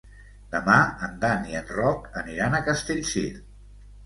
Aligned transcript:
Demà 0.53 0.77
en 1.07 1.19
Dan 1.25 1.45
i 1.51 1.59
en 1.59 1.69
Roc 1.75 2.09
aniran 2.23 2.57
a 2.57 2.63
Castellcir. 2.71 3.29